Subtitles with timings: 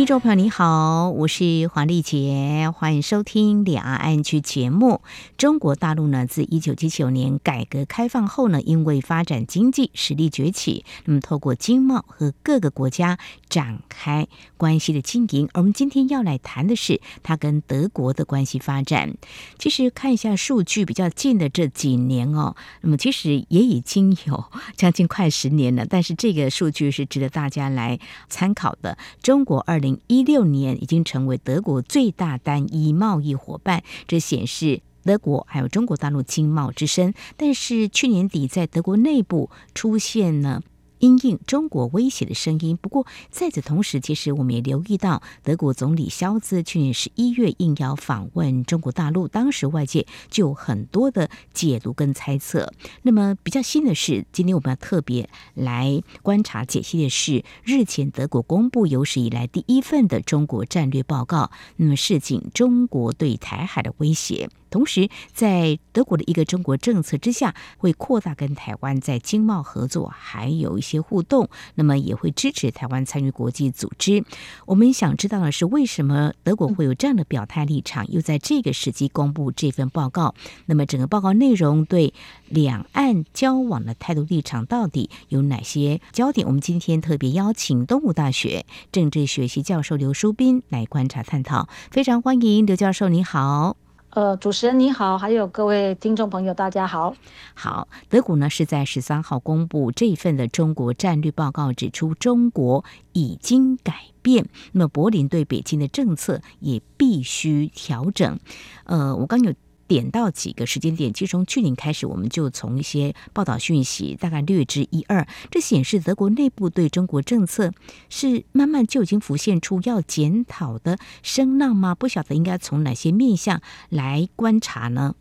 [0.00, 5.02] 听众朋友你好，我是黄丽杰，欢迎收听两岸 ING 节目。
[5.36, 13.18] 中国大陆呢，自一九七九年改革开放后呢，因为发展经济实力崛起，那么透过经贸和各个国家
[13.50, 15.50] 展开关系的经营。
[15.52, 19.18] 而我们今天要来谈的是它跟德国的关系发展。
[19.58, 24.44] 其实看一下数据，比较近的这几年哦，那么其实也已经有
[24.74, 25.84] 将近快十年了。
[25.84, 28.96] 但是这个数据是值得大家来参考的。
[29.22, 37.14] 中国二零一六年已经成为德国最大单一贸易伙伴，这显示德国还有中国大陆经贸之深。
[37.36, 40.62] 但是去年底在德国内部出现了。
[41.00, 42.78] 因应中国威胁的声音。
[42.80, 52.72] 不过在此同时，其实我们也留意到，德国总理肖兹去年十一月应邀访问中国大陆，当时外界就有很多的解读跟猜测。
[53.02, 64.48] 那么比较新的是，今天我们要特别来观察解析的是，日前德国公布有史以来第一份的中国战略报告，那么示警中国对台海的威胁。
[64.70, 71.48] 同时，在德国的一个中国政策之下，会扩大跟台湾在经贸合作，还有一些互动。
[71.74, 74.24] 那么也会支持台湾参与国际组织。
[74.66, 80.34] 我们想知道的是，为什么德国会有这样的表态立场，又在这个时机公布这份报告？
[80.66, 82.14] 那么整个报告内容对
[82.48, 86.46] 两岸交往的态度立场到底有哪些焦点？
[86.46, 91.68] 我们今天特别邀请东吴大学政治学系教授刘书斌来观察探讨。
[91.90, 93.89] 非常欢迎刘教授，你好。
[94.10, 97.14] 呃，主持人你好，还有各位听众朋友，大家好。
[97.54, 108.38] 好，德国呢是在十三号公布这一份的中国战略报告，指出中国已经改变，那么柏林对北京的政策也必须调整。
[108.84, 109.54] 呃，我刚有。
[109.90, 115.26] 点到几个时间点，其实从去年开始，我们就从一些报道讯息大概略知一二。
[115.50, 117.72] 这显示德国内部对中国政策
[118.08, 121.96] 是慢慢就已经浮现出要检讨的声浪吗？
[121.96, 125.16] 不晓得应该从哪些面向来观察呢？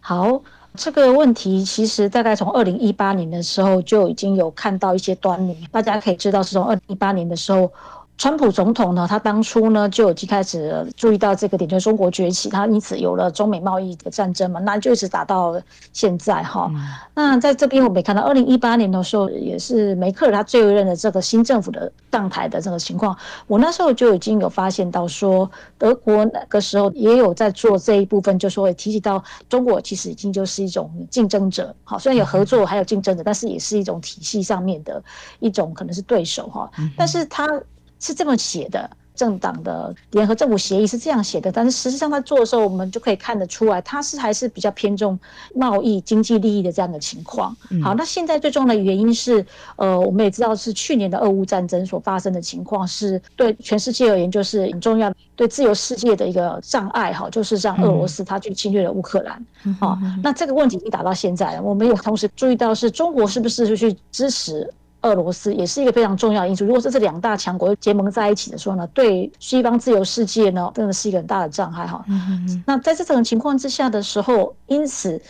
[0.00, 0.42] 好，
[0.74, 5.66] 这个问题其实大概从二零一八年的时候就已经有看到一些端倪。
[5.72, 7.72] 大家可以知道，是从二零一八年的时候。
[8.22, 15.60] 川普总统呢，他当初呢就已经开始注意到这个点，就是中国崛起，他因此有了中美贸易的战争嘛，那就一直打到
[15.92, 16.70] 现在哈。
[16.72, 16.80] 嗯、
[17.14, 23.18] 那在这边我们也看到，二零一八年的时候也是梅克尔他最后一任的这个新政府的上台的这个情况，
[23.48, 35.02] 我那时候就已经有发现到说，德国那个时候也有在做这一部分，就说会提及到中国其实已经就是一种竞争者，好，虽然有合作还有竞争者，但是也是一种体系上面的
[35.40, 37.48] 一种可能是对手哈，但是他。
[38.02, 45.16] 是这么写的，政党的联合政府协议是这样写的，但是实际上他做的时候，我们就可以看得出来，他是还是比较偏重
[45.54, 47.56] 贸易经济利益的这样的情况。
[47.80, 49.46] 好，那现在最重要的原因是，
[49.76, 57.12] 呃，我们也知道是去年的俄乌战争所发生的情况，是对全世界而言就是很重要，对自由世界的一个障碍。
[57.12, 59.46] 哈，就是让俄罗斯他去侵略了乌克兰。
[59.78, 64.68] 好，那这个问题已经打到现在了，我们也同时注意到是中国是不是就去支持。
[65.02, 66.64] 俄罗斯也是一个非常重要的因素。
[66.64, 72.04] 如果是这两大强国结盟在一起的时候呢，对西方自由世界呢，真的是一个很大的障碍哈。
[72.66, 75.20] 那在这种情况之下的时候，因此。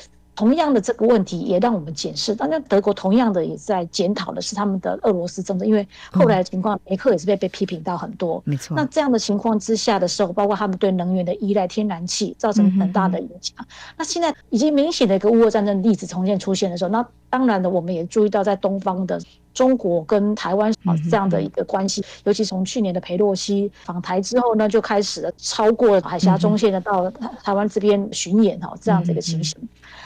[0.42, 8.42] 同样的这个问题也让我们检视，当然德国同样的也在检讨的是他们的俄罗斯政策，因为后来的情况，梅克也是被被批评到很多。
[8.44, 8.74] 没错。
[8.76, 13.64] 那这样的情况之下的时候，包括他们对能源的依赖，天然气造成很大的影响。
[13.96, 19.20] 那现在已经明显的一个乌俄战争的例子重现出现的时候，那当然的我们也注意到在东方的
[19.54, 27.08] 中国跟台湾啊这样的一个关系，尤其从去年的裴洛西访台之后呢，就开始了超过海峡中线的到
[27.44, 29.56] 台湾这边巡演哈这样的一个情形。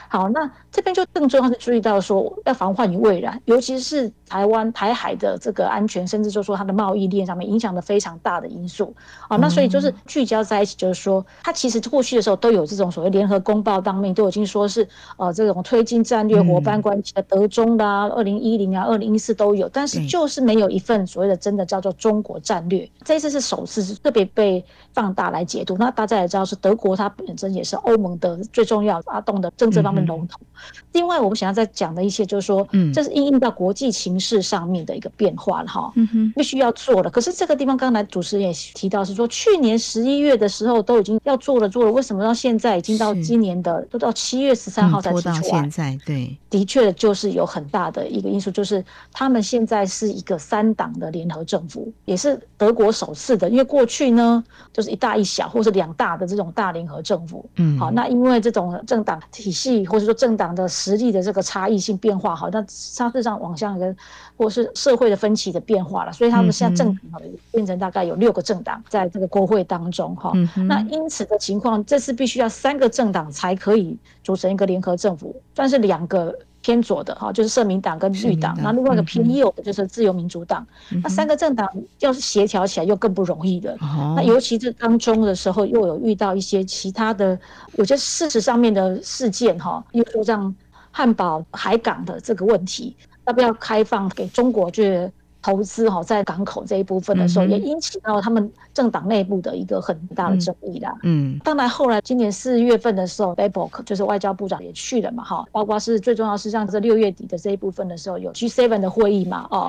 [0.08, 8.94] 好，那这边就更重要是注意到说要防患于未然，尤其是台湾台海的这个安全，甚至就说它的贸易链上面影响的非常大的因素。
[9.28, 14.86] 啊，那所以就是聚焦在一起，就是说它其实过去的时候都有这种所谓联合公报当面都已经说是
[15.16, 22.88] 呃这种推进战略伙伴关系的德中的啊，二零一零啊，二零一四都有，但是就是没有一份所谓的真的叫做中国战略。
[23.04, 25.76] 这一次是首次是特别被放大来解读。
[25.78, 30.40] 那大家也知道是德国它本身也是欧盟的最重要发动的政治方们笼统。
[30.42, 30.48] 嗯、
[30.92, 37.10] 另外，我们想要再讲的一些，就是说，嗯，这是应应到国际形势上面的一个变化了哈，嗯哼，必须要做的。
[37.10, 45.40] 可是这个地方刚才主持人也提到是说，去年十一月的时候都已经要做了做了，为什么到现在已经到今年的都到七月十三号才提出来？
[45.42, 54.42] 现在对，的确就是有很大的一个因素，就是他们现在是一个三党的联合政府，也是德国首次的，因为过去呢
[54.72, 63.94] 就是一大一小，或是两大的这种大联合政府，嗯，好，那因为这种政党体系或者说政党的实力的这个差异性变化，好，那实际上往向一个
[64.36, 70.32] 或是社会的分歧的变化了，所以他们现在政党变成大概有六个政党在这个国会当中，哈，
[70.68, 76.36] 那因此的情况，这次必须要三个政党才可以组成一个联合政府，但是两个。
[76.66, 80.66] 偏左的哈，就是社民党跟绿党，那另外一个偏右的就是自由民主党。
[80.90, 81.64] 嗯、那三个政党
[82.00, 83.76] 要是协调起来又更不容易的。
[83.80, 87.38] 哦、那尤其这当中的时候，又有遇到一些其他的
[87.74, 90.52] 有些事实上面的事件哈，比如说像
[90.90, 92.96] 汉堡海港的这个问题，
[93.28, 95.08] 要不要开放给中国去
[95.46, 100.92] 投资哈，在港口这一部分的时候，也引起到他们政党内部的一个很大的争议啦。
[101.04, 109.68] 嗯，当然后来今年四月份的时候，Baerbock 就是外交部长也去了嘛，哈，包括是最重要是像这六月底的这一部分的时候，有 G7 的会议嘛，哦，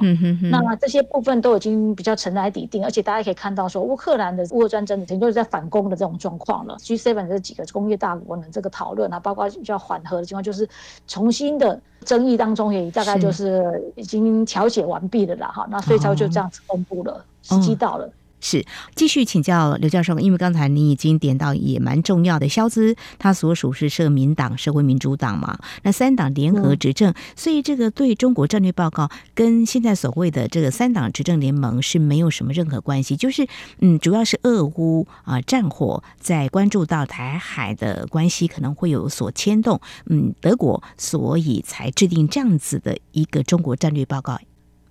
[0.50, 6.76] 那这些部分都已经比较尘埃底定，而且大家可以看到说，乌克兰的乌俄战争已经就是在反攻的这种状况了。
[6.80, 10.68] G7 这几个工业大国呢这个讨论啊，包括比较缓和的情况，就是
[11.06, 15.68] 重新的争议当中也大概就是已经调解完毕了啦，哈。
[15.70, 18.10] 那所以才就这样子公布了，时机到了。
[18.38, 18.64] 哦是，
[18.96, 33.48] 继续请教刘教授，因为刚才你已经点到也蛮重要的，萧兹他所属是社民党、社会民主党嘛，那三党联合执政，嗯、所以这个对中国战略报告跟现在所谓的这个三党执政联盟是没有什么任何关系，就是
[33.80, 44.40] 嗯，主要是俄乌啊战火在关注到台海的关系可能会有所牵动，嗯，德国所以才制定这样子的一个中国战略报告。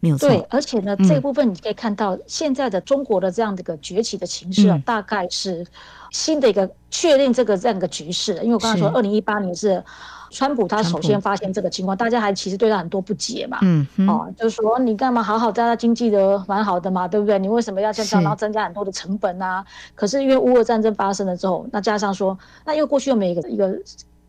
[0.00, 5.66] 没有错，对，而且呢，嗯、这部分你可以看到，现在的中国的这样的一个崛起的情势啊，嗯、大概是
[6.10, 8.34] 新的一个确定这个这样一个局势。
[8.43, 9.82] 因为我刚才说，二零一八年是
[10.31, 17.38] 川普他首先发现这个情况，大家还其实对他很多不解嘛，嗯，嗯哦，就是说你干嘛好好在他经济的蛮好的嘛，对不对？
[17.38, 19.64] 你为什么要这样，然后增加很多的成本啊？
[19.94, 23.78] 可是因为乌俄战争发生了之后，那加上说，那因为过去又没有一个一个。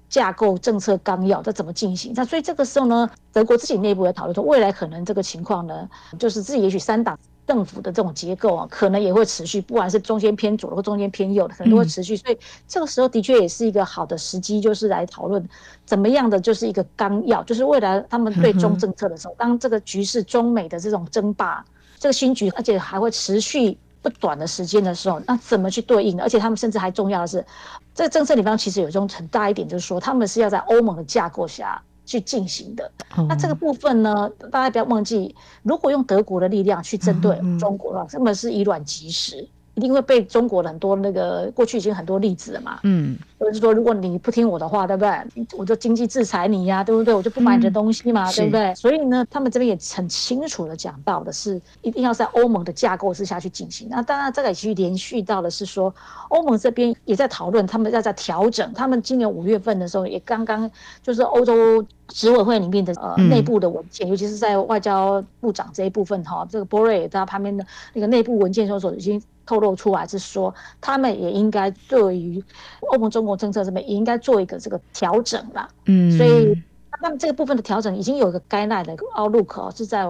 [0.09, 2.13] 架构政策纲要，这怎么进行？
[2.15, 12.15] 那所以这个时候呢，德国自己内部也讨论说，未来可能这个情况呢，就是自己也许三党政府的这种结构啊，可能也会持续，不管是中间偏左的或中间偏右的，可能都会持续。
[12.15, 12.37] 所以
[12.67, 15.45] 这个时候的确也是一个好的时机，就是来讨论
[15.85, 21.63] 怎么样的就是一个纲要，就是未来他们对中政策的时候，当这个局势中美的这种争霸，
[21.99, 23.77] 这个新局，而且还会持续。
[24.09, 26.23] 不短的时间的时候，那怎么去对应呢？
[26.23, 27.45] 而且他们甚至还重要的是，
[27.93, 32.91] 这个政策里面其实有一种很大一点，就是说他们是要在欧盟的架构下去进行的。
[33.27, 39.47] 那这个部分呢，大家不要忘记，如果用德国的力量去针对中国的话，根本是以卵击石。
[39.77, 45.47] 一定会被中国的很多那个过去已经很多例子了嘛，嗯，就是说如果你不听我的话，对不对？
[45.55, 47.13] 我就经济制裁你呀，对不对？
[47.13, 48.73] 我就不买你的东西嘛，嗯、对不对？
[48.73, 53.87] 所以呢，他们这边也很清楚的讲到的是，一定要在欧盟的架构之下去进行。
[53.87, 55.93] 那当然，这个也去连续到的是说，
[56.29, 58.73] 欧盟这边也在讨论，他们要在调整。
[58.73, 60.67] 他们今年五月份的时候，也刚刚
[61.03, 67.63] 就是欧洲执委会里面的呃内部的文件，嗯、尤其是在外交部长这一部分哈，这个波瑞在他旁边的
[67.93, 69.21] 那个内部文件中所已经。
[69.47, 72.43] 透露出来是说，他们也应该对于
[72.91, 75.67] 欧盟中国政策这边也应该做一个这个调整吧。
[75.85, 76.53] 嗯，所以
[76.91, 80.03] 他们这个部分的调整已经有一个 guideline 的 outlook 哦，是在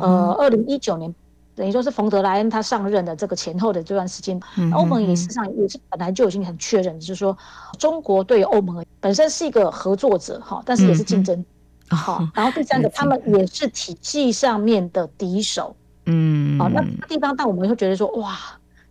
[0.00, 1.14] 呃二零一九年，
[1.54, 4.40] 等于说是冯德莱恩他上任的这个前后的这段时间，
[4.74, 7.36] 欧盟也实际上也是本来就已经很确认，就是说
[7.78, 11.44] 中国对欧盟本身是一个合作者哈，但是也是竞争
[11.88, 15.76] 好，然后第三个他们也是体系上面的敌手。
[16.06, 18.34] 嗯，好，那地方但我们会觉得说哇。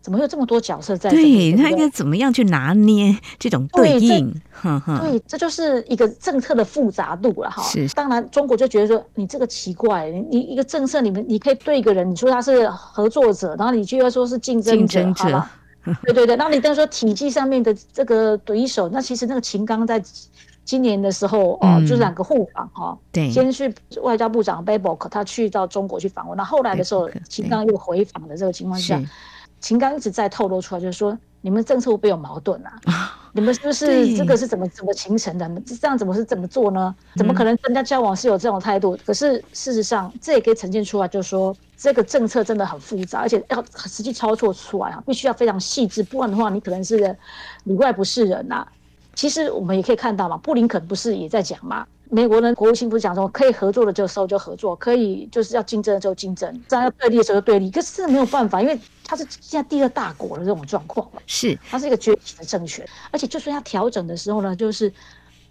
[0.01, 1.51] 怎么有这么多角色在这里？
[1.51, 4.31] 对，他应该怎么样去拿捏这种对应？
[4.31, 7.61] 对，呵呵对，这就是一个政策的复杂度了哈。
[7.63, 15.45] 是，当然中国就觉得说你这个奇怪，你一个政策里面你可以对一个人，你说他是合作者，然后你就要说是竞争者，争者？
[16.03, 20.01] 对对 对，然后你等于说体系上面的这个对手，那其实那个秦刚在
[20.63, 22.97] 今年的时候哦，嗯、就是两个互访哈。
[23.11, 29.01] 对，先是外交部长 Baerbock 他去到中国去访问，那后来的时候秦刚又回访的这个情况下。
[29.59, 32.79] 秦刚一直在透露出来，就是说你们政策会不会有矛盾啊？
[33.31, 35.49] 你们是不是这个是怎么怎么形成的？
[35.65, 36.93] 这样怎么是怎么做呢？
[37.15, 38.97] 怎么可能跟人家交往是有这种态度？
[39.05, 46.97] 可是事实上，这也可以呈现出来，就是说这个政策真的很复杂，而且要实际操作出来啊，必须要非常细致，不然的话，你可能是
[47.65, 48.67] 里外不是人呐。
[49.13, 51.85] 其实我们也可以看到嘛，布林肯不是也在讲嘛？
[52.11, 57.69] 美国人国务卿不是讲说，可以合作的就收就合作，可以就是要竞争的时候竞争，这样要对立的时候就对立。
[57.69, 64.91] 可是没有办法，因为他是现在第二大国的这种状况，是他是一个崛起的政权，而且就算要调整的时候呢，就是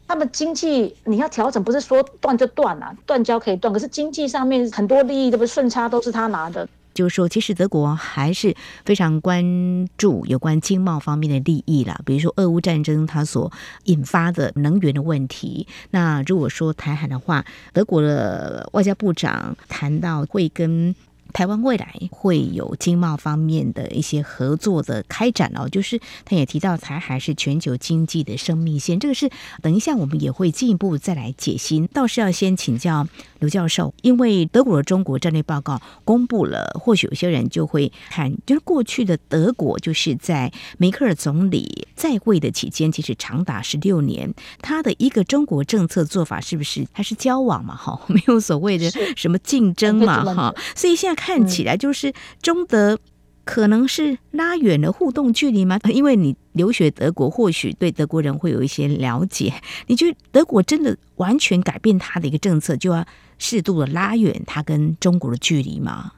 [0.09, 6.69] 他们经济你要调整，不是说断就断啊，断交可以断，可是经济上面很多利益都不顺差都是他拿的。
[6.99, 13.53] 就是说，其实德国还是非常关注有关经贸方面的利益啦，比如说俄乌战争它所
[13.85, 15.69] 引发的能源的问题。
[15.93, 20.93] 那如果说台海的话，德国的外交部长谈到会跟。
[21.33, 29.31] 台湾未来会有经贸方面的一些合作的开展哦，就是他也提到台海是全球经济的生命线，这个是
[29.63, 31.87] 等一下我们也会进一步再来解析。
[31.93, 33.07] 倒是要先请教
[33.39, 47.77] 刘教授，因为德国的中国战略报告公布了，或许有些人就会看，就是过去的德国就是在梅克尔总理在位的期间，其实长达十六年，他的一个中国政策做法是不是还是交往嘛？
[47.77, 50.25] 哈，没有所谓的什么竞争嘛？
[50.35, 51.18] 哈， 所以现在。
[51.19, 52.97] 看起来就是中德
[53.45, 55.81] 可能是拉远了互动距离吗？
[55.93, 59.53] 因为你留学德国，或许对德国人会有一些了解。
[59.89, 63.05] 你觉得德国真的完全改变他的一个政策，就要
[63.39, 66.13] 适度的拉远他跟中国的距离吗？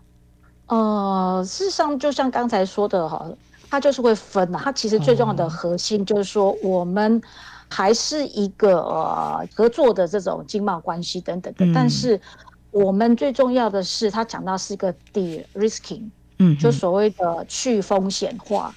[0.66, 3.24] 呃，事实上，就像刚才说的哈，
[3.70, 4.60] 他就是会分啊。
[4.64, 7.22] 他其实最重要的核心就是说，我们
[7.68, 12.20] 还是一个呃合作的这种经贸关系等等的，嗯、但是。
[12.70, 16.08] 我们最重要的是，他讲到是一个 de-risking，
[16.38, 18.74] 嗯，就所谓的去风险化。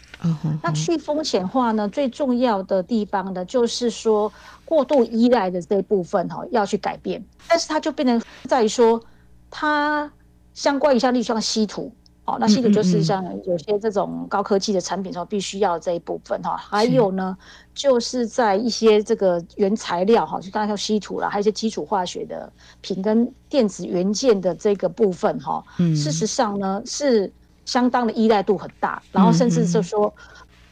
[0.61, 4.31] 那去风险化呢，最重要的地方呢，就是说
[4.63, 7.21] 过度依赖的这部分哈，要去改变。
[7.47, 9.01] 但是它就变成在于说，
[9.51, 10.09] 它
[10.53, 11.93] 相关于像例如像稀土。
[12.25, 17.37] 哦，那稀土就是像有些这种高科技的产品时候必须要这一部分哈，还有呢，
[17.73, 22.49] 就是在一些这个原材料哈，就当然像稀土啦，还有一些基础化学的
[22.79, 27.29] 品跟电子元件的这个部分哈，事实上呢是
[27.65, 30.13] 相当的依赖度很大，然后甚至就说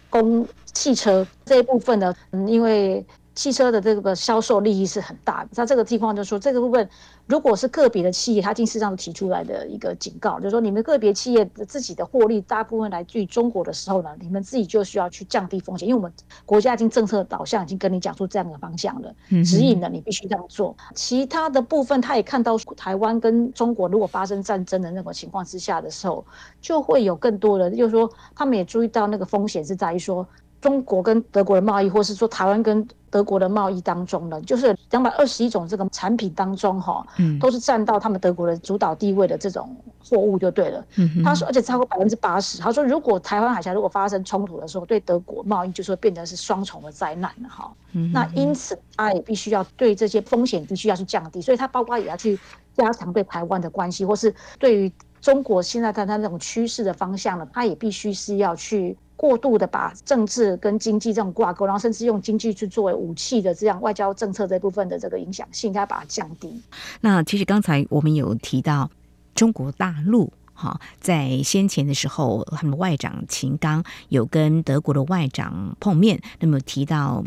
[0.10, 3.06] 供汽车这一部分呢，嗯，因为。
[3.34, 6.90] 汽车的这个销售利益是很大的，那这个地方就是说，这个部分
[7.28, 16.12] 如果是个别的企业，它经事实上提出来的一个警告，就是说你们个别企业自己的获利大部分来自于中国的时候呢，你们自己就需要去降低风险，因为我们
[16.46, 20.76] 国家已经政策导向已经跟你讲出这样的方向了，指引了你必须这样做。
[20.94, 26.26] 其他的部分，他也看到台湾跟中国如果发生战争的那种情况之下的时候，
[26.60, 30.28] 就会有更多的，就是说他们也注意到那个风险是在于说。
[30.62, 39.76] 中国跟德国的贸易，或是说台湾跟德国的贸易当中呢，就是两百二十一种这个产品当中，哈，嗯都是占到他们德国的主导地位的这种
[40.08, 40.86] 货物就对了。
[40.98, 42.60] 嗯他说，而且超过百分之八十。
[42.60, 47.74] 他说，如果台湾海峡如果发生冲突的时候，对德国贸易就是会变成是双重的灾难了哈。
[48.14, 52.40] 那因此，他也必须要对这些风险必须要去降低，所以他包括也要去
[52.78, 58.96] 加强对台湾的关系，或是对于中国现在看他那种趋势的方向呢，他也必须是要去。
[59.22, 66.60] 过度的把政治跟经济这种挂钩，然后甚至用经济去作为武器的这样外交政策这部分的这个影响性，应该把它降低。
[67.02, 68.90] 那其实刚才我们有提到
[69.36, 77.24] 中国大陆，哈，在先前的时候，他们外长秦刚有跟德国的外长碰面，那么提到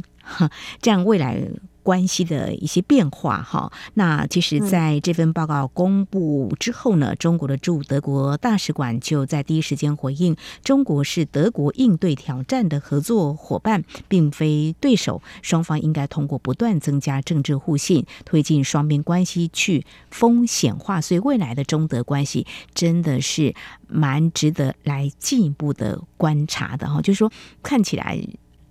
[0.82, 1.48] 这样未来。
[1.84, 15.22] 关系的一些变化，哈，那其实在这份报告公布之后呢，中国的驻德国大使馆就在第一时间回应：中国是德国应对挑战的合作伙伴，并非对手。
[15.42, 21.00] 双方应该通过不断增加政治互信，推进双边关系去风险化。
[21.02, 23.54] 所以未来的中德关系真的是
[23.86, 27.30] 蛮值得来进一步的观察的，哈，就是说
[27.62, 28.18] 看起来。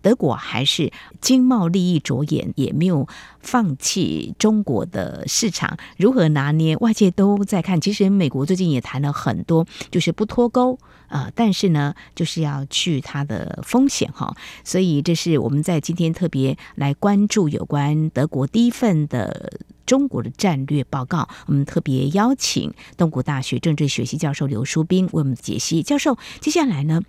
[0.04, 3.08] 德国还是经贸利益着眼，也没有
[3.40, 5.78] 放弃中国的市场。
[5.98, 6.76] 如何拿捏？
[6.78, 7.82] 外界都在看。
[7.82, 10.78] 其实美国最近也谈了很多，就是不脱钩、
[11.14, 14.36] 呃，但是呢，就是要去它的风险哈。
[14.64, 21.30] 所以这是我们在今天特别来关注有关德国第一份的中国的战略报告。
[21.46, 25.84] 我们特别邀请东谷大学政治学系教授刘书斌为我们解析。
[25.84, 27.00] 教授，接下来呢？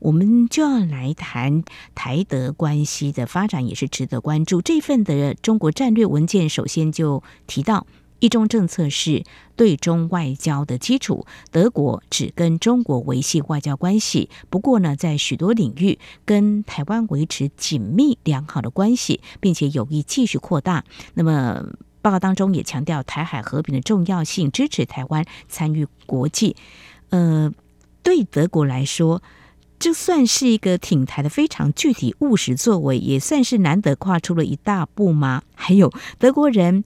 [0.00, 4.60] 我们就要来谈台德关系的发展，也是值得关注。
[4.60, 7.86] 这份的中国战略文件首先就提到，
[8.24, 9.22] 一中政策是
[9.54, 11.26] 对中外交的基础。
[11.50, 20.84] 德国只跟中国维系外交关系，不过呢，在许多领域跟台湾维持紧密良好的关系，并且有意继续扩大。
[21.12, 21.66] 那么
[22.00, 26.56] 报告当中也强调台海和平的重要性，支持台湾参与国际。
[27.10, 27.52] 呃，
[28.02, 29.22] 对德国来说。
[29.76, 35.42] 这算是一个挺台的非常具体务实作为，也算是难得跨出了一大步吗？
[35.54, 36.84] 还有德国人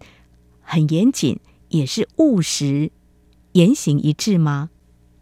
[0.69, 2.91] 很严谨，也是务实，
[3.53, 4.69] 言行一致吗？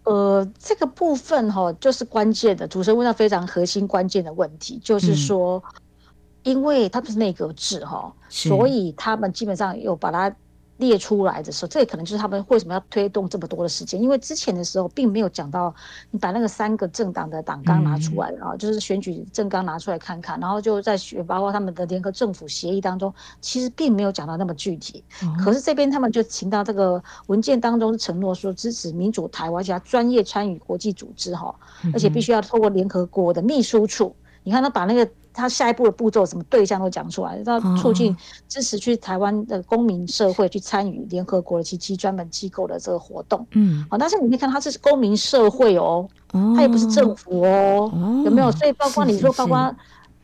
[0.02, 2.66] 呃，这个部分哈、哦，就是关键的。
[2.66, 5.82] 主持人问到非常核心关键的问题，就是说，嗯、
[6.42, 10.34] 因为他不是内阁制哈、哦，所以他们基本上有把它。
[10.78, 15.74] 列出来的时候，这也可能就是他们为什么要推动这么多的时间，因为之前的时候并没有讲到，
[16.10, 25.02] 你把那个三个政党的党纲拿出来啊，嗯、就是选举政纲拿出来看看，然后就在选，包括他们的联合政府协议当中，其实并没有讲到那么具体。
[25.22, 31.54] 嗯、可是这边他们就请到这个文件当中承诺说支持民主台湾，加专业参与国际组织哈，
[31.92, 34.14] 而且必须要透过联合国的秘书处。
[34.18, 35.08] 嗯、你看他把那个。
[35.36, 38.16] 他下一步的步骤，什么对象都讲出来，要促进
[38.48, 43.46] 支持去台湾的公民社会去参与联合国的及其专门机构的这个活动。
[43.52, 46.08] 嗯，好，但是你可以看，他这是公民社会哦，
[46.56, 47.90] 他也不是政府哦，
[48.24, 48.50] 有没有？
[48.52, 49.74] 所以包括你说，包括。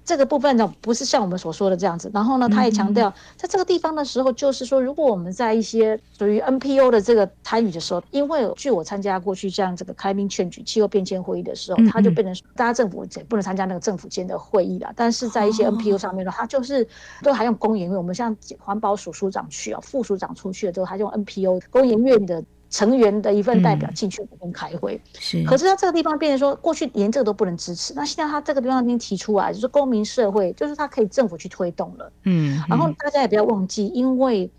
[0.04, 2.10] 这个部分呢，不是像我们所说的这样子。
[2.12, 14.92] 然后呢，他也强调，在这个地方的时候，就是说，如果我们在一些属于 NPO 的这个参与的时候，因为据我参加过去像这个开明劝举、气候变迁会议的时候，他就变成大家政府也不能参加那个政府间的会议了。
[14.96, 16.86] 但是在一些 NPO 上面呢，他就是
[17.22, 22.42] 都还用工研院，我们像环保署署长去啊，副署长出去了之后，他用 NPO 工研院的。
[22.72, 25.44] 成员的一份代表进去跟开会，嗯、是。
[25.44, 32.12] 可是他这个地方变成说，过去连这个都不能支持，那现在他这个地方已经提出来，就是公民社会，就是他可以政府去推动了。
[32.24, 32.60] 嗯。
[32.68, 34.50] 然后大家也不要忘记，因为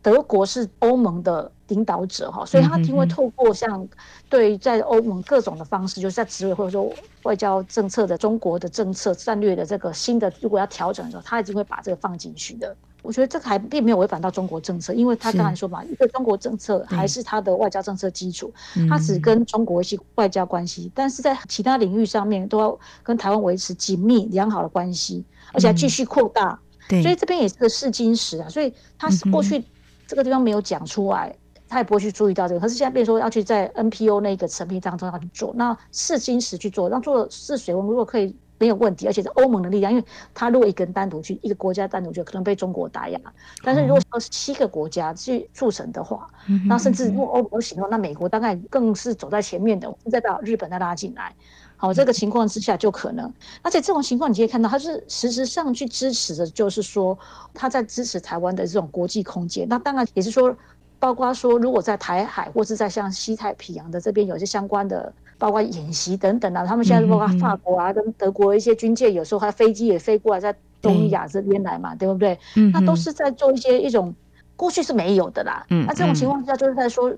[0.00, 3.86] 德国是欧盟的领导者哈，所以他因为透过像
[4.30, 6.90] 对在欧盟各种的方式，就是在执委或者说
[7.24, 12.74] 外交政策的中国的政策战略的这个新的，如果要调整的时候，他已经会把这个放进去的。
[13.02, 18.52] 我觉得这个还并没有违反到中国政策，因为他刚才说嘛，一个中国政策还是他的外交政策基础，
[18.88, 26.58] 他只跟中国维系外交关系，但是在其他领域上面都要跟台湾维持紧密良好的关系，而且还继续扩大。
[26.88, 29.64] 所以这边也是个试金石啊，所以他是过去
[30.06, 31.34] 这个地方没有讲出来，
[31.68, 32.60] 他也不会去注意到这个。
[32.60, 38.36] 可是现在变成说要去在 NPO 那个层面当中要去做，那试金石去做，让做试水温，如果可以。
[38.62, 43.18] 没有问题，而且是欧盟的力量，因为他如果一个人单独去，一个国家单独去，可能被中国打压。
[43.64, 46.30] 但是如果说是七个国家去促成的话，
[46.68, 51.34] 那、嗯、甚至如果欧盟行动，那美国大概更是走在前面的，再把日本再拉进来。
[51.76, 53.28] 好，这个情况之下就可能。
[53.62, 57.18] 而且这种情况你可以看到，他是实质上去支持的，就是说
[57.52, 59.66] 他在支持台湾的这种国际空间。
[59.68, 60.56] 那当然也是说，
[61.00, 65.12] 包括说如果在台海或是在像西太平洋的这边有一些相关的。
[65.42, 72.38] 包括演习等等啊，他们现在包括法国啊，跟德国一些军舰，有时候还飞机也飞过来，在东亚这边来嘛，对，不对？
[72.72, 74.14] 那都是在做一些一种
[74.54, 75.66] 过去是没有的啦。
[75.68, 77.12] 那这种情况下，就是在说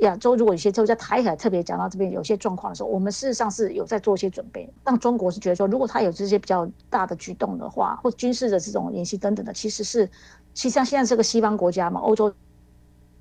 [0.00, 4.70] 亚洲如果有些就在台海特别讲到这边有些状况的时候，我们事实上是有在做一些准备。
[4.84, 10.06] 让中国是觉得说，如果他有这些比较大的举动的话，或军事的这种演习等等的，其实是，
[10.52, 12.30] 其实像现在这个西方国家嘛，欧洲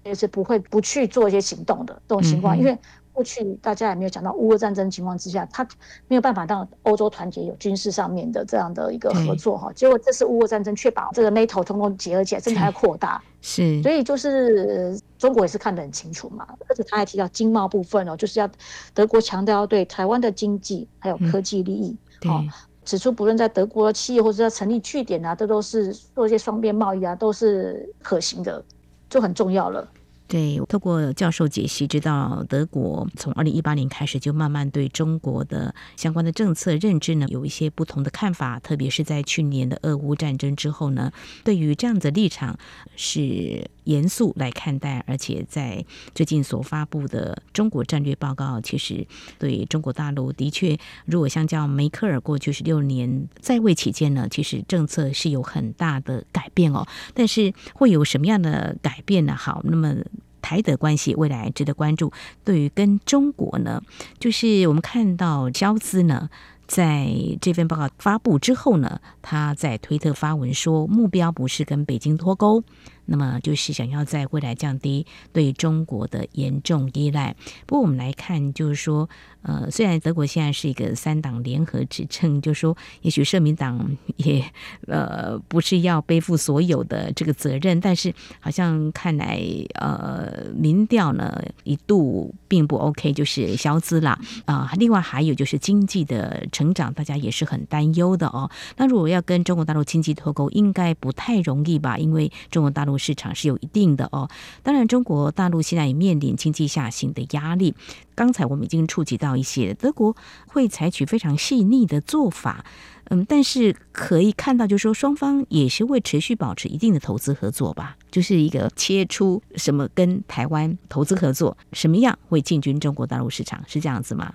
[0.03, 2.77] 也是不会不去做一些行动的这种情况，因为。
[3.13, 5.67] 过去大家也没有讲到乌俄战争情况之下，他
[6.07, 9.71] 没有办法让欧洲团结有军事上面的这样的一个合作哈。
[9.73, 13.21] 结果这次乌俄战争却把这个 NATO 通通结合起来，甚至还要扩大。
[13.41, 16.47] 是，所以就是中国也是看得很清楚嘛。
[16.67, 18.49] 而且他还提到经贸部分哦，就是要
[18.93, 22.41] 德国强调要对台湾的经济还有科技利益，好
[22.85, 28.63] 指出不论在德国的企业或者要成立据点啊，这都是做一些双边贸易啊，都是可行的，
[29.09, 29.87] 就很重要了。
[30.29, 38.59] 对，透过教授解析，知道德国从二零一八年开始就慢慢对中国的相关的政策认知呢，有一些不同的看法。
[38.59, 41.11] 特别是在去年的俄乌战争之后呢，
[41.43, 42.59] 对于这样的立场
[42.95, 45.03] 是严肃来看待。
[45.07, 45.83] 而且在
[46.15, 49.05] 最近所发布的中国战略报告，其实
[49.37, 56.87] 对中国大陆的确，如果相较梅克尔过去十六年在位期间呢，其实政策是有很大的改变哦。
[57.13, 59.35] 但是会有什么样的改变呢？
[59.35, 59.95] 好，那么。
[60.41, 62.13] 台德关系未来值得关注。
[62.45, 63.83] 对于跟中国呢，
[64.19, 66.29] 就是我们看到萧兹呢，
[66.65, 72.63] 在这份报告发布之后呢，他在推特发文说，目标不是跟北京脱钩。
[73.09, 77.35] 那么就是想要在未来降低对中国的严重依赖。
[77.65, 79.09] 不过我们来看，就是说，
[79.41, 84.45] 呃，虽然德国现在是一个三党联合执政，就是说，也许社民党也
[84.85, 89.41] 呃不是要背负所有的这个责任，但是好像看来
[89.73, 94.71] 呃民调呢一度并不 OK，就是消资啦啊。
[94.77, 98.51] 另外还有就是经济的成长，大家也是很担忧的哦。
[98.77, 101.97] 那如果要跟中国大陆经济脱钩，应该不太容易吧？
[101.97, 102.98] 因为中国大陆。
[102.99, 104.29] 市场是有一定的哦。
[104.61, 107.73] 当然，中国大陆现在也面临经济下行的压力。
[108.13, 110.15] 刚才我们已经触及到一些，德国
[110.47, 112.65] 会采取非常细腻的做法。
[113.11, 124.33] 嗯，但是可以看到，就是说双方也是会持续保持一定的投资合作吧，就是一个切出什么跟台湾投资合作，什么样会进军中国大陆市场，是这样子吗？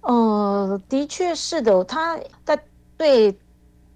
[0.00, 2.58] 呃，的确是的，他在
[2.96, 3.36] 对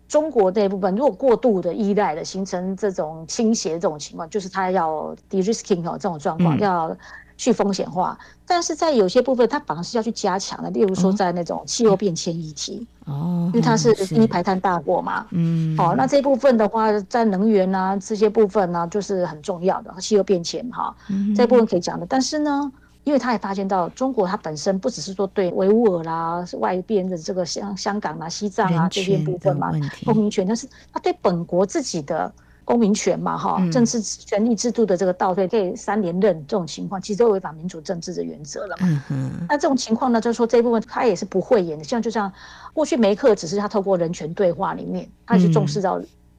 [0.08, 6.96] 中国这一部分，如果过度的依赖的形成这种倾斜这种情况，就是它要 de-risking 哦这种状况、嗯、要。
[7.40, 10.68] 去风险化，但是在有些部分，它反而是要去加强的。
[10.70, 22.04] 例如说，在那种气候变迁议题，哦，因为它是低排碳大国嘛，嗯，好，那这一部分的话，在能源啊这些部分呢、啊，就是很重要的气候变迁哈，嗯、这一部分可以讲的。
[22.06, 22.72] 但是呢，
[23.08, 29.72] 因为他也发现到，中国它本身不只是说对维吾尔啦、外边的这个香香港啊、西藏啊这些部分嘛，
[30.04, 32.30] 公民权，但是他对本国自己的。
[32.68, 39.02] 公民权嘛，哈，政治权力制度的这个倒退，这三连任这种情况，其实都违反民主政治的原则了嘛。
[39.08, 39.30] 嗯。
[39.48, 42.30] 那这种情况呢，就是说这一部分他也是不会演的，像就像
[42.74, 45.98] 过去梅克只是他透过人权对话里面，他去重视到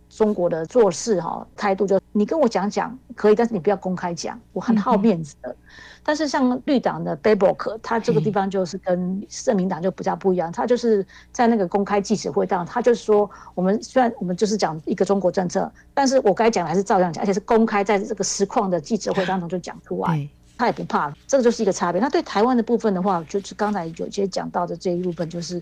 [0.09, 5.55] 中国的做事哈态度，就你跟我讲讲可以，但是你不要公开讲，我很好面子的。
[6.03, 22.01] 但是像绿党的 b a b o k，他这个地方就是跟社民党就比较不一样，他就是在那个公开记者会上，他就是说，我们虽然我们就是讲一个中国政策，但是我该讲的还是照样讲，而且是公开在这个实况的记者会当中就讲出来，他也不怕，这个就是一个差别。
[22.01, 25.61] 那对台湾的部分的话，就是刚才有些讲到的这一部分，就是。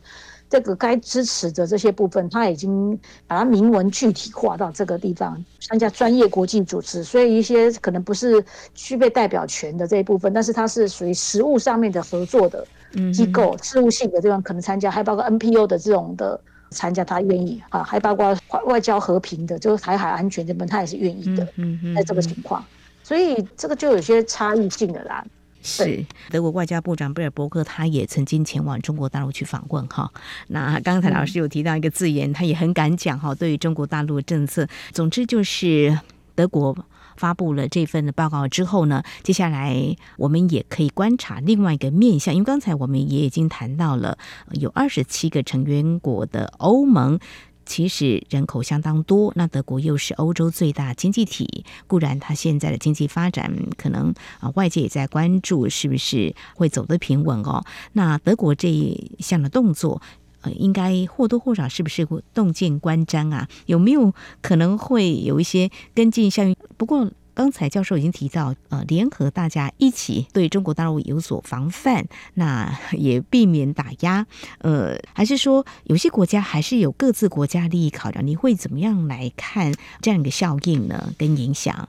[0.50, 12.66] 这个该支持的这些部分，他已经把它明文具体化到这个地方，参加专业国际组织，所以一些可能不是具备代表权的这一部分，但是它是属于实务上面的合作的
[13.14, 16.40] 机构，嗯、事务性的这种可能参加，还包括 NPO 的这种的
[16.72, 22.64] 参加，他愿意啊，还包括外交和平的，就是台海安全这边，他也是愿意的，嗯嗯，在这个情况，
[23.04, 25.26] 所以这个就有些差异性的啦。
[25.68, 30.10] 是德国外交部长贝尔伯克，他也曾经前往中国大陆去访问哈。
[30.48, 34.66] 那刚才老师有提到一个字眼，他也很敢讲哈，对于中国大陆的政策。
[34.94, 36.00] 总之就是
[36.36, 36.74] 德国
[37.18, 44.18] 发布了这份的报告之后呢，接下来我们也可以观察另外一个面向，因为刚才我们也已经谈到了
[44.52, 47.20] 有二十七个成员国的欧盟。
[47.68, 57.64] 其实人口相当多，那德国又是欧洲最大经济体，固然它现在的经济发展可能啊，外界也在关注是不是会走得平稳哦。
[57.94, 60.02] 那德国这一项的动作，
[60.42, 63.48] 呃，应该或多或少是不是会动见观瞻啊？
[63.66, 66.56] 有没有可能会有一些跟进效应？
[66.78, 67.12] 不过。
[67.38, 74.26] 刚才教授已经提到，呃，联合大家一起对中国大陆有所防范， 那也避免打压，
[74.58, 78.26] 呃，还是说有些国家还是有各自国家利益考量？
[78.26, 79.72] 你会怎么样来看
[80.02, 81.14] 这样一个效应呢？
[81.16, 81.88] 跟影响？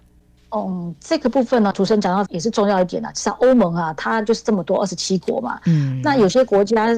[0.51, 3.11] 嗯，这个部分呢，主持人讲到也是重要一点的。
[3.15, 6.89] 像欧盟啊，它就是这么多二十七国嘛，嗯，那有些国家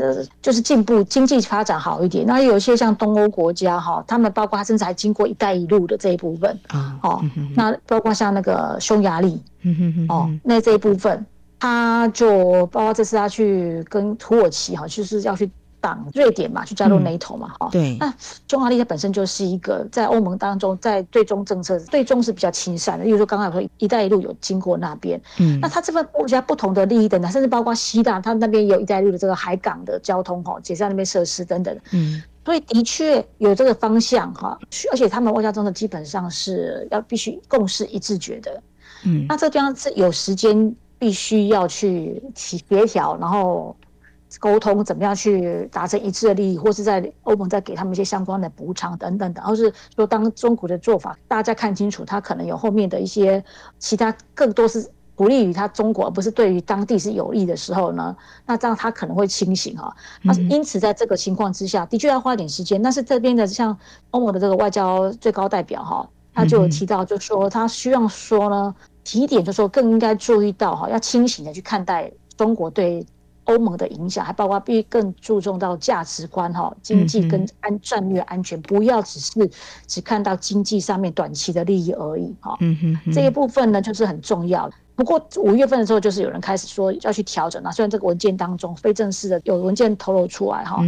[0.40, 7.24] 就是进步经济发展好一点，那有一些像东欧国家哈，他们包括甚至还经过“一带一路”的这一部分啊，哦，
[7.56, 11.26] 那包括像那个匈牙利，嗯哼哼，哦，那这一部分，
[11.58, 15.50] 他就包括这次他去跟土耳其哈，就是要去。
[15.80, 17.96] 党瑞典嘛，去加入 NATO 嘛，哈、嗯，对。
[17.98, 18.14] 那
[18.48, 23.04] 匈牙利它本身就是一个在欧盟当中，在对中政策对中是比较亲善的。
[23.04, 34.58] 例如说，刚刚说“一带一路”有经过那边，嗯，那它这份国家不同的利益等等，甚至包括希腊，它那边也有“一带一路”的这个海港的交通哈，解散那边设施等等，嗯，所以的确有这个方向哈，
[34.92, 38.62] 而且他们外交政策基本上是要必须共识一致决的，
[39.04, 43.74] 嗯，那这地方是有时间必须要去协调，然后。
[44.38, 53.42] 沟通怎么样去达成一致的利益，或是在欧盟再给他们一些相关的补偿等等的，或是说当中国的做法大家看清楚，他可能有后面的一些
[53.78, 58.16] 其他更多是不利于他中国，而不是对于当地是有利的时候呢，
[58.46, 59.94] 那这样他可能会清醒哈。
[60.22, 62.80] 那因此在这个情况之下，的确要花点时间。
[62.80, 63.76] 但是这边的像
[64.12, 73.04] 欧盟的这个外交最高代表哈，他就有提到，就说他希望说呢，提点就是说更应该注意到哈，要清醒的去看待中国对。
[73.50, 79.50] 欧盟的影响，还包括必须更注重到价值观哈，经济跟安战略安全，不要只是
[79.86, 82.56] 只看到经济上面短期的利益而已哈。
[82.60, 84.70] 嗯哼，这一部分呢就是很重要。
[84.94, 87.72] 不过五月份的时候，就是有人开始说要去调整了。
[87.72, 90.82] 虽然这个文件当中非正式的有文件透露出来哈，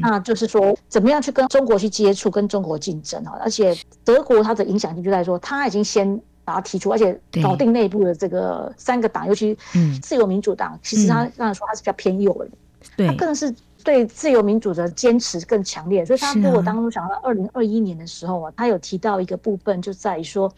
[0.00, 3.36] 那就是说怎么样去跟中国去接触，跟中国竞争哈。
[3.42, 6.20] 而且德国它的影响力就在说，他已经先。
[6.48, 9.54] 把它提出，而且搞定内部的这个三个党，尤其
[10.00, 12.48] 自由民主党，其实他刚才说他是比较偏右的，
[12.96, 16.06] 对，他更是对自由民主的坚持更强烈。
[16.06, 20.50] 所以他如果当初想到二零二一年的时候啊，他有提到一个部分，就在于说。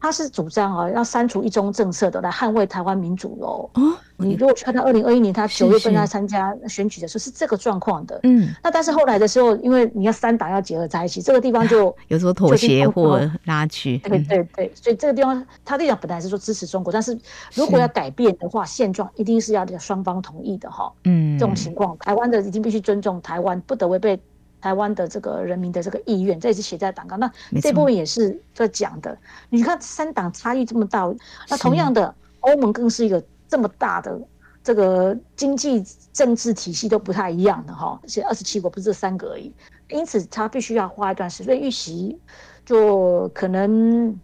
[0.00, 3.70] 他是主张啊，要删除一中政策的，来捍卫台湾民主喽。
[3.72, 8.20] 哦，你如果看到二零二一年他九月份他参加选举的时候，是这个状况的。
[8.22, 13.98] 嗯，那但是后来的时候，因为你要三党要结合在一起，这个地方就有所妥协或拉锯。
[13.98, 17.18] 对对对，所以这个地方他立场本来是说支持中国，但是
[17.54, 20.92] 如果要改变的话，现状一定是要双方同意的哈。
[21.04, 24.18] 嗯，这种情况，台湾的已经必须尊重台湾，不得违背。
[24.60, 27.20] 台湾的这个人民的这个意愿，这也是写在党纲。
[27.20, 29.14] 那这部分也是在讲的。
[29.50, 31.06] 你看三党差异这么大，
[31.50, 33.22] 那同样的，欧盟更是一个
[33.54, 34.20] 这么大的
[34.64, 35.80] 这个经济
[36.12, 37.96] 政治体系都不太一样的哈。
[38.02, 39.54] 而且二十七国不是这三个而已，
[39.90, 41.46] 因此他必须要花一段时间。
[41.46, 42.18] 所以预习
[42.66, 44.18] 就可能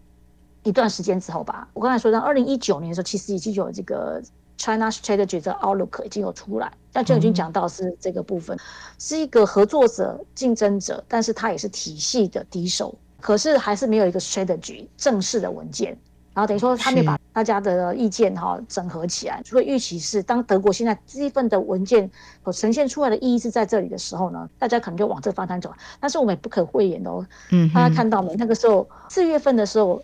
[0.64, 1.68] 一段时间之后吧。
[1.74, 4.20] 我刚才说到二零一九年的时候，其实已经有这个。
[4.62, 8.58] China Strategy 的 Outlook 已经有出来，但就已经讲到是这个部分，
[8.98, 12.94] 是一个合作者、竞争者，但是它也是体系的敌手。
[13.22, 15.98] 可是还是没有一个 strategy 正式的文件，
[16.34, 19.42] 然后等于说他没把大家的意见哈整合起来。
[19.44, 22.10] 所以预期是，当德国现在这一份的文件
[22.44, 25.72] 所呈现出来的意义是在这里的时候呢，大家可能就往这方向走。
[25.98, 28.34] 但是我们也不可讳言哦，嗯，大家看到没？
[28.36, 30.02] 那个时候四月份的时候。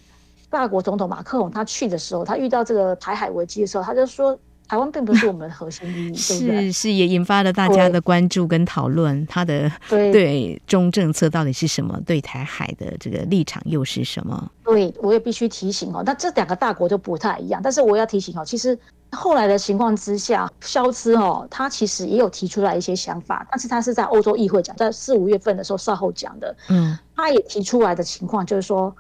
[0.49, 9.25] 法国总统马克龙他去的时候，他遇到这个台海危机的时候，他就说台湾并不是我们的核心利益， 是是也引发了大家的关注跟讨论。
[9.27, 12.01] 他的 对中政策到底是什么？
[12.05, 14.51] 对台海的这个立场又是什么？
[14.65, 16.03] 对，我也必须提醒哦。
[16.05, 18.77] 那这两个大国就不太一样，但是我要提醒哦，其实
[19.13, 26.57] 后来的情况之下，肖兹哦，他其实也有提出来一些想法，但是他是在欧洲议会讲，在四五月份的时候稍后讲的。
[26.69, 28.95] 嗯，他也提出来的情况就是说。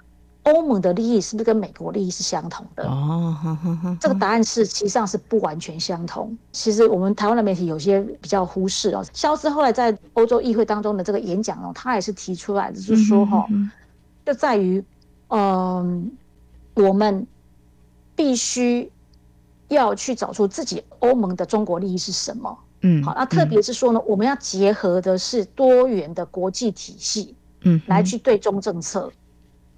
[0.46, 2.85] 欧盟的利益是不是跟美国利益是相同的？
[2.88, 3.37] 哦，
[4.00, 6.37] 这个答案是其实上是不完全相同。
[6.52, 9.04] 其实我们台湾的媒体有些比较忽视哦。
[9.12, 13.44] 肖斯后来在欧洲议会当中的这个演讲哦，他也是提出来的，就是说哈，
[14.24, 14.82] 就在于
[15.28, 16.12] 嗯，
[16.74, 17.26] 我们
[18.14, 18.88] 必须
[19.66, 22.56] 要去找出自己欧盟的中国利益是什么。
[22.82, 29.11] 嗯，好，那特别是说呢，我们要结合的是多元的国际体系，嗯，来去对中政策。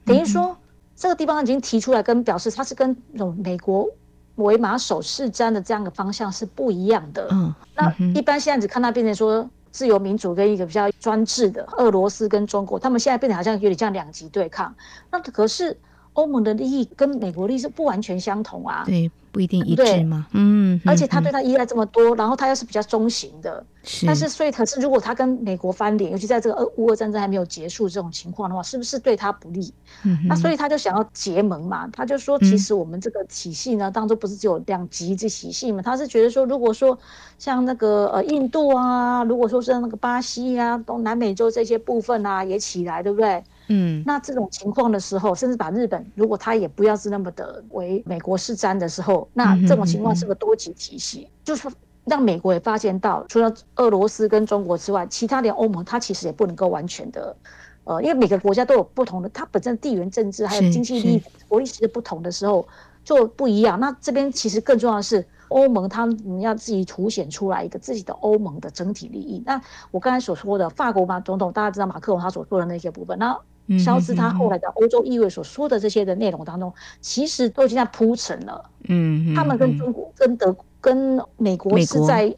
[0.08, 0.56] 等于说，
[0.96, 3.88] 这个地方已经提出来，跟表示它是跟那种美国
[4.36, 7.28] 为马首是瞻的这样的方向是不一样的。
[7.30, 14.74] 嗯，那一般现在只看到变成说自由民主跟一个比较专制的俄罗斯跟中国，他们现在变得好像有点像两极对抗。
[15.10, 15.76] 那可是
[16.18, 18.82] 欧盟的利益跟美国利益是不完全相同啊。
[18.86, 19.10] 对。
[19.30, 20.26] 不一定一致嘛？
[20.32, 24.06] 嗯，而且他对他依赖这么多，然后他又是比较中型的，是。
[24.06, 29.72] 但是所以可是如果他跟美国翻脸，尤其在这个俄乌俄战争还没有结束这种情况的话，是不是对他不利？
[30.02, 36.98] 嗯，那所以他就想要结盟嘛，他就说其实我们这个体系呢，当中不是只有两极这体系嘛，他是觉得说如果说
[37.38, 43.44] 像那个呃印度啊，如果说是那个巴西啊，东南美洲这些部分啊也起来，对不对？
[43.68, 51.68] 嗯，那这种情况的时候，甚至把日本，如果他也不要是那么的为美国是瞻的时候，那这种情况是个多极体系，就是
[52.04, 57.36] 让美国也发现到，除了俄罗斯跟中国之外，其他连欧盟它其实也不能够完全的，
[57.84, 62.66] 呃，因为每个国家都有不同的，它本身地缘政治还有经济利益、国力其实不同的时候
[63.04, 63.78] 就不一样。
[63.78, 69.42] 那这边其实更重要的是，欧盟它你要自己凸显出来一个自己的欧盟的整体利益。
[69.44, 73.38] 那我刚才所说的法国嘛总统，大家知道马克龙他所做的那些部分，那。
[73.76, 78.70] 萧兹他后来在欧洲议会所说的这些的内容当中，其实都已经在铺陈了。
[78.84, 82.32] 嗯，他们跟中国、跟德、跟美国是在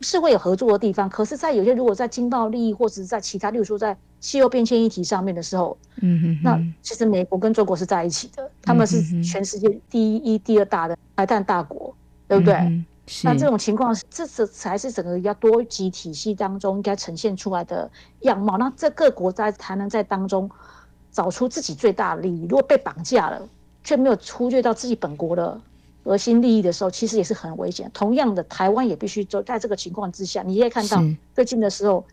[0.00, 11.94] 是会有合作的地方，可是，在有些如果在经贸利益或者是在其他，例如说在气候变迁议题上面的时候，嗯哼，那其实美国跟中国是在一起的，他们是全世界第一、第二大的排碳大国，
[12.28, 12.54] 对不对？
[13.22, 17.90] 那这种情况是，这是才是整个要多级体系当中应该呈现出来的
[18.20, 18.58] 样貌。
[18.58, 20.50] 那这各国在才能在当中
[21.10, 22.42] 找出自己最大的利益。
[22.42, 23.48] 如果被绑架了，
[23.82, 25.60] 却没有忽略到自己本国的
[26.04, 27.90] 核心利益的时候，其实也是很危险。
[27.94, 30.42] 同样的，台湾也必须走在这个情况之下。
[30.42, 31.02] 你也看到
[31.34, 32.04] 最近的时候。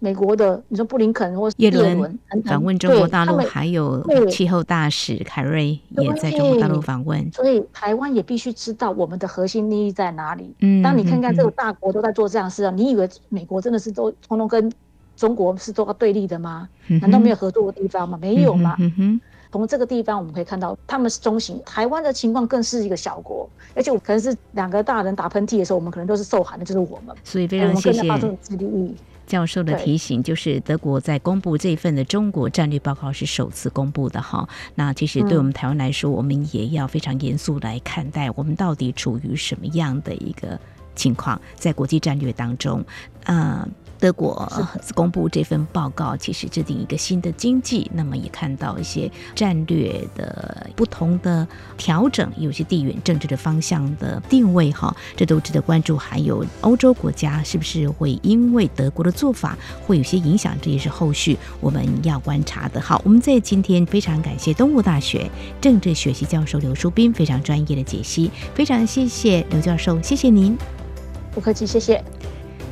[0.00, 10.54] 美国的，你说布林肯或叶伦访问中国大陆，还有气候大使凯瑞也在中国大陆访问，所以台湾也必须知道我们的核心利益在哪里。
[10.60, 14.72] 嗯，当你看看这个大国都在做这样的事啊，你以为美国真的是都通通跟
[15.16, 16.68] 中国是都要对立的吗？
[16.86, 18.16] 难道没有合作的地方吗？
[18.20, 18.76] 没有吗？
[19.50, 27.16] 从这个地方我们可以看到，他们是中型，台湾的情况更是一个小国，而且我可能是两个大人打喷嚏的时候，我们可能都是受寒的，就是我们。
[27.24, 28.02] 所以非常谢谢。
[29.28, 34.48] 教授的提醒就是，德国在公布这份的中国战略报告是首次公布的哈。
[34.74, 40.58] 那其实对我们台湾来说，我们也要非常严肃来看待，我们到底处于什么样的一个
[40.96, 42.84] 情况，在国际战略当中，
[43.24, 44.50] 呃，德国
[44.94, 55.96] 公布这份报告，其实制定一个新的经济，那么也看到一些战略的不同的调整，有些地缘政治的方向的定位，哈，这都值得关注。
[55.96, 59.56] 还有欧洲国家是不是会因为德国的做法
[59.86, 60.56] 会有些影响？
[60.62, 62.80] 这也是后续我们要观察的。
[62.80, 65.28] 好，我们在今天非常感谢东吴大学
[65.60, 70.56] 政治学系教授刘淑斌非常专业的解析，非常谢谢刘教授，谢谢您。
[71.34, 72.02] 不客气，谢谢。